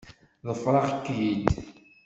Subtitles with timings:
[0.47, 1.47] Ḍefreɣ-k-id.